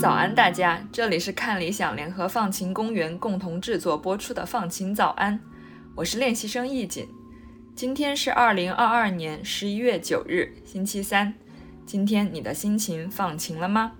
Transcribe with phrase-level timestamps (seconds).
[0.00, 0.80] 早安，大家！
[0.92, 5.34] 这里是看理想联合放晴公园共同制作播出的《放晴早安》，
[5.96, 7.08] 我是练习生易锦。
[7.74, 11.34] 今天是二零二二年十一月九日，星期三。
[11.84, 13.97] 今天你的心情放晴了吗？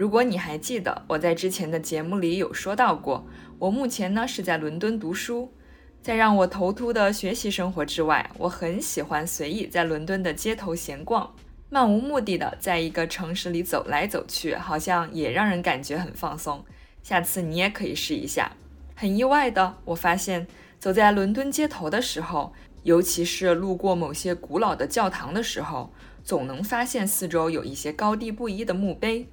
[0.00, 3.26] 如果你还记得，我在之前的节目里有说到过，
[3.58, 5.52] 我目前呢是在伦敦读书。
[6.00, 11.30] 在让我头秃的学习生活之外，我很喜欢随意在伦敦的街头闲逛。
[11.68, 16.64] 漫无目的的在一个城市里走来走去，好像也让人感觉很放松。
[17.02, 18.52] 下次你也可以试一下。
[18.94, 20.46] 很意外的，我发现
[20.78, 22.54] 走在伦敦街头的时候，
[22.84, 25.92] 尤其是路过某些古老的教堂的时候，
[26.24, 29.28] 总能发现四周有一些高低不一的墓碑。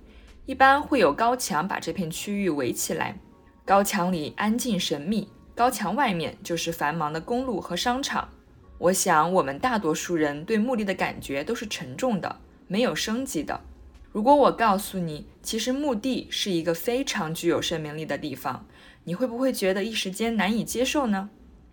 [0.47, 3.19] 一般会有高墙把这片区域围起来，
[3.65, 8.29] 高墙里安静神秘，高墙外面就是繁忙的公路和商场。
[8.77, 13.59] 我想，我们大多数人对墓地的感觉都是沉重的，没有生机的。
[14.13, 18.65] 如果我告诉你，其实墓地是一个非常具有生命力的地方，
[19.03, 21.29] 你会不会觉得一时间难以接受呢？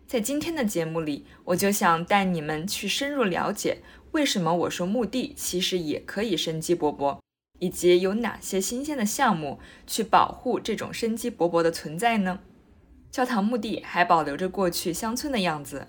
[0.09, 3.79] 在今天的节目里，我就想带你们去深入了解，
[4.11, 7.21] 为什么我说墓地其实也可以生机勃勃，
[7.65, 12.41] 以及有哪些新鲜的项目去保护这种生机勃勃的存在呢？
[13.11, 15.89] 教堂墓地还保留着过去乡村的样子。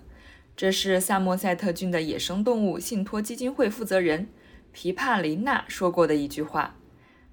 [0.56, 4.28] 这是萨默塞特郡的野生动物信托基金会负责人
[4.72, 6.76] 皮帕琳娜说过的一句话。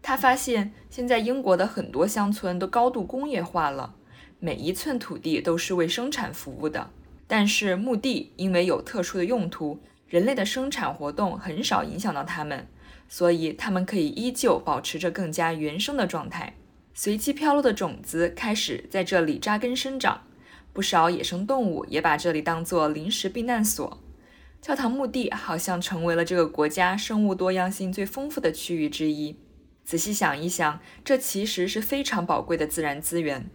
[0.02, 3.95] 他发现，现在英国的很多乡村都高度工业化了，
[4.39, 6.89] 每一寸土地都是为生产服务的。
[7.27, 12.67] 但是墓地因为有特殊的用途，人类的生产活动很少影响到它们，
[13.14, 16.56] 所以它们可以依旧保持着更加原生的状态。
[16.95, 20.23] 随机飘落的种子开始在这里扎根生长。
[20.73, 24.02] 不少野生动物也把这里当作临时避难所。
[24.60, 29.37] 教堂墓地好像成为了这个国家生物多样性最丰富的区域之一。
[29.86, 33.48] 仔细想一想，这其实是非常宝贵的自然资源。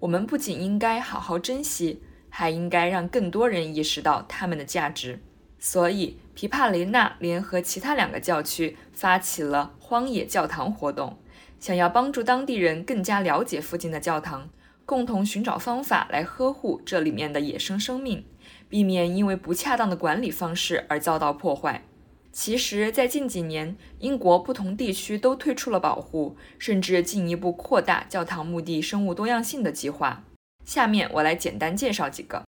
[0.00, 5.20] 我们不仅应该好好珍惜，还应该让更多人意识到它们的价值。
[5.60, 11.18] 所以，皮帕雷纳联合其他两个教区发起了荒野教堂活动，
[11.60, 14.50] 想要帮助当地人更加了解附近的教堂。
[14.86, 18.26] 共同寻找方法来呵护这里面的野生生命，
[18.68, 21.82] 避免因为不恰当的管理方式而遭到破坏。
[22.30, 30.24] 其实，在近几年，英国不同地区都推出了保护，甚至进一步扩大教堂墓地生物多样性的计划。
[30.66, 32.42] 下面我来简单介绍几个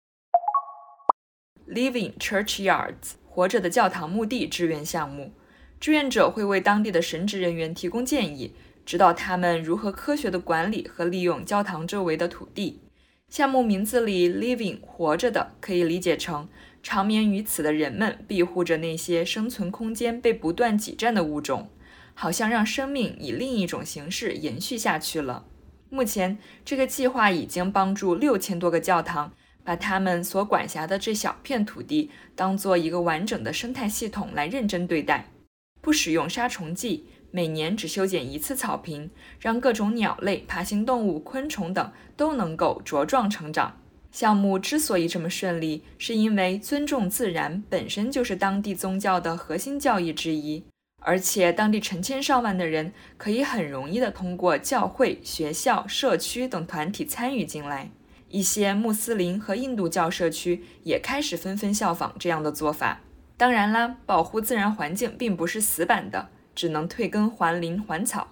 [1.69, 5.33] ：Living Churchyards（ 活着的教堂墓地）志愿项目，
[5.81, 8.55] 志愿者会为当地的神职人员提供建议。
[8.87, 12.79] 指导他们如何科学地管理和利用教堂周围的土地。
[13.29, 16.49] 项目名字里 “living” 活着的可以理解成
[16.81, 21.71] 长眠于此的人们庇护着那些生存空间被不断挤占的物种，
[22.15, 25.47] 好像让生命以另一种形式延续下去了。
[25.91, 29.33] 目前，这个计划已经帮助六千多个教堂
[29.65, 35.31] 把他们所管辖的这小片土地当做一个完整的生态系统来认真对待，
[35.81, 37.07] 不使用杀虫剂。
[37.31, 39.11] 每年只修剪一次草坪，
[39.41, 43.81] 让各种鸟类、爬行动物、昆虫等都能够茁壮成长。
[44.13, 50.63] 项目之所以这么顺利，是因为尊重自然本身就是当地宗教的核心教义之一，
[51.01, 57.91] 而且当地成千上万的人可以很容易地通过教会、学校、社区等团体参与进来。
[58.35, 63.01] 一些穆斯林和印度教社区也开始纷纷效仿这样的做法。
[63.37, 66.31] 当然啦，保护自然环境并不是死板的。
[66.53, 68.29] 只能退耕还林还草。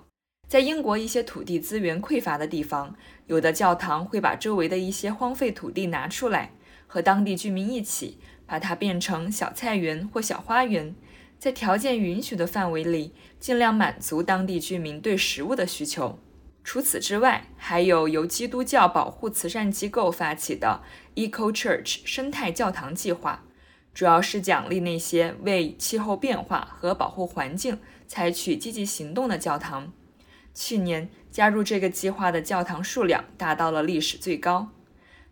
[0.48, 2.96] 在英国一些土地资源匮乏的地方，
[3.26, 6.50] 有的教堂会把周围的一些荒废土地拿出来，
[6.88, 10.94] 和当地居民一起把它变成小菜园或小花园，
[11.38, 16.18] 在条件允许的范围里，尽量满足当地居民对食物的需求。
[16.64, 20.82] 除此之外，还有由基督教保护慈善机构发起的
[21.14, 23.44] Eco Church 生态教堂计划，
[23.92, 27.78] 主要是奖励那些为气候变化和保护环境。
[28.08, 29.90] 采取积极行动的教堂，
[30.52, 34.68] 去年加入这个计划的教堂数量达到了历史最高。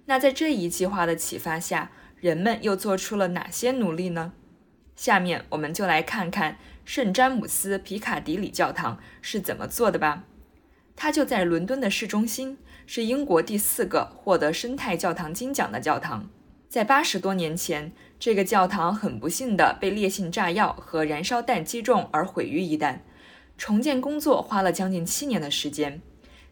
[0.06, 4.32] 那在这一计划的启发下，人们又做出了哪些努力呢？
[4.96, 6.56] 下面我们就来看看
[6.86, 10.24] 圣詹姆斯皮卡迪里教堂是怎么做的吧。
[11.02, 16.28] 它就在伦敦的市中心，是英国第四个获得生态教堂金奖的教堂。
[16.68, 22.98] 在八十多年前，这个教堂很不幸地被烈性炸药和燃烧弹击中而毁于一旦。
[23.56, 26.02] 重建工作花了将近七年的时间。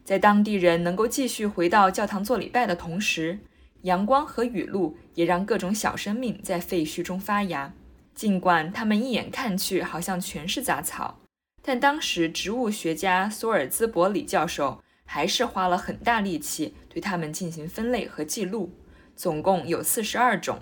[0.02, 3.38] 在当地人能够继续回到教堂做礼拜的同时，
[3.82, 7.74] 阳光和雨露也让各种小生命在废墟中发芽。
[8.14, 11.20] 尽管它们一眼看去好像全是杂草，
[11.68, 18.72] 但当时植物学家索尔兹伯里教授还是花了很大力气对它们进行分类和记录，
[19.14, 20.60] 总共有四十二种。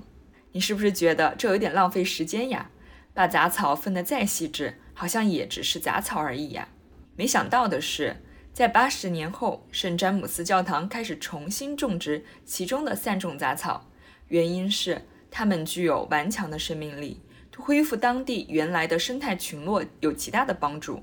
[0.50, 2.72] 你是不是觉得这有点浪费时间呀？
[3.14, 6.70] 把杂草分得再细致，好像也只是杂草而已呀。
[7.14, 8.16] 没想到的是。
[8.52, 13.88] 在八十年后，圣詹姆斯教堂开始重新种植其中的三种杂草，
[14.26, 17.20] 原因是它们具有顽强的生命力，
[17.56, 21.02] 恢复当地原来的生态群落有极大的帮助，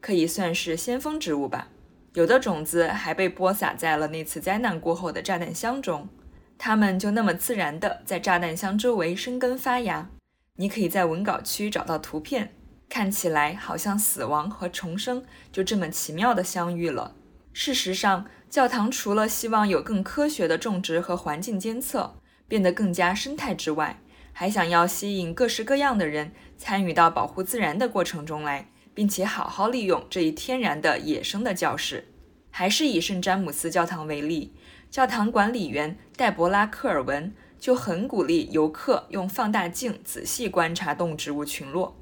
[0.00, 1.68] 可以算是先锋植物吧。
[2.14, 6.08] 有的种子还被播撒在了那次灾难过后的炸弹箱中，
[6.56, 10.08] 它们就那么自然地在炸弹箱周围生根发芽。
[10.56, 12.54] 你可以在文稿区找到图片。
[12.88, 15.22] 看起来好像死亡和重生
[15.52, 17.14] 就这么奇妙的相遇了。
[17.52, 22.16] 事实上，教堂除了希望有更科学的种植和环境监测，
[22.48, 24.00] 变得更加生态之外，
[24.40, 32.06] 还想要吸引各式各样的人参与到保护自然的过程中来，并且好好利用这一天然的野生的教室。
[32.48, 34.52] 还是以圣詹姆斯教堂为例，
[34.92, 41.96] 教堂管理员黛博拉·科尔文就很鼓励游客用放大镜仔细观察动植物群落。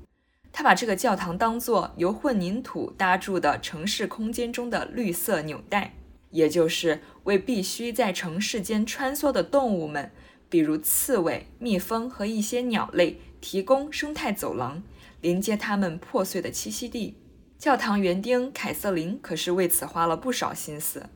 [0.53, 5.95] 他把这个教堂当作由混凝土搭筑的城市空间中的绿色纽带，
[6.33, 10.11] 也就是为必须在城市间穿梭的动物们，
[10.49, 14.83] 比如刺猬、蜜蜂和一些鸟类，提供生态走廊，
[15.21, 17.17] 连接它们破碎的栖息地。
[17.59, 21.09] 教堂园丁凯瑟琳可是为此花了不少心思。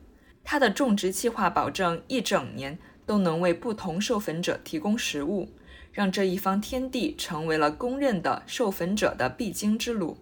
[0.43, 5.49] 她的种植计划保证一整年都能为不同授粉者提供食物。
[5.93, 10.17] 让这一方天地成为了公认的授粉者的必经之路。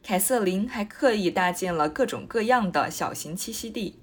[0.00, 3.96] 凯瑟琳还刻意搭建了各种各样的小型栖息地，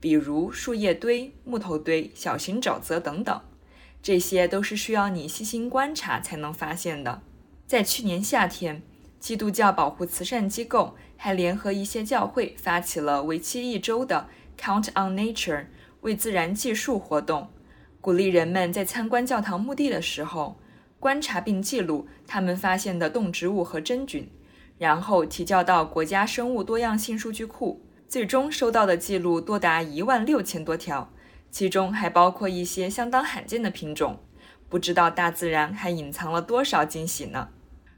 [0.00, 3.38] 比如树叶堆、木头堆、小型沼泽等等。
[4.06, 7.22] 这些都是需要你细心观察才能发现的。
[7.66, 8.80] 在去年夏天，
[9.18, 15.66] 基督教保护慈善机构还联合一些教会发起了为期一周的 “Count on Nature”
[16.02, 17.48] 为自然计数活动。
[18.00, 20.56] 鼓励人们在参观教堂墓地的时候，
[21.00, 24.30] 观察并记录他们发现的动植物和真菌，
[24.78, 27.82] 然后提交到国家生物多样性数据库。
[28.06, 31.10] 最终收到的记录多达一万六千多条，
[31.56, 34.18] 其中还包括一些相当罕见的品种。
[34.68, 37.48] 不知道大自然还隐藏了多少惊喜呢？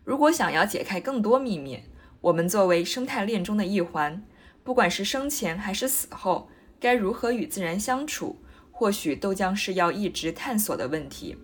[0.04, 1.80] 如果想要解开更多秘密，
[2.20, 4.22] 我们作为生态链中的一环，
[4.62, 8.36] 不管是生前还是死后，该如何与自然相处？
[8.70, 11.36] 或许都将是要一直探索的问题。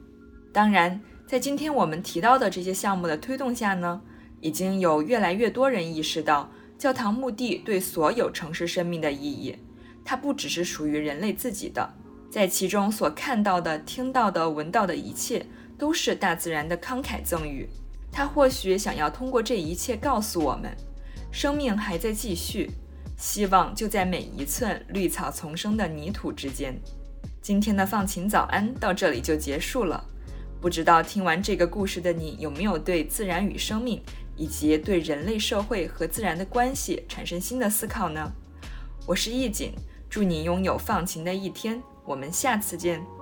[0.52, 4.00] 当然，在今天我们提到的这些项目的推动下呢，
[4.40, 9.56] 已经有越来越多人意识到教堂墓地对所有城市生命的意义。
[10.05, 11.93] 它不只是属于人类自己的，
[12.34, 15.46] 在其中所看到的、听到的、闻到的一切，
[15.78, 17.69] 都是大自然的慷慨赠予。
[18.10, 20.76] 他或许想要通过这一切告诉我们，
[21.31, 22.72] 生命还在继续，
[23.16, 26.75] 希望就在每一寸绿草丛生的泥土之间。
[27.40, 30.04] 今天的放晴早安到这里就结束了，
[30.60, 34.02] 不知道听完这个故事的你有没有对自然与生命，
[34.37, 38.32] 以及对人类社会和自然的关系产生新的思考呢？
[39.06, 39.72] 我是易景，
[40.10, 43.13] 祝你拥有放晴的一天，我们下次见。